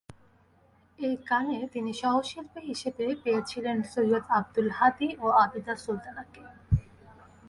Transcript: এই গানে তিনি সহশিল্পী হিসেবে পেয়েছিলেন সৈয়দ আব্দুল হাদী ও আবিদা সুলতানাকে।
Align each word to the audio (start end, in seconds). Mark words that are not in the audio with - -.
এই 0.99 1.15
গানে 1.29 1.59
তিনি 1.73 1.91
সহশিল্পী 1.93 2.61
হিসেবে 2.69 3.05
পেয়েছিলেন 3.23 3.77
সৈয়দ 3.93 4.23
আব্দুল 4.37 4.67
হাদী 4.77 5.09
ও 5.19 5.27
আবিদা 5.43 5.73
সুলতানাকে। 5.83 6.41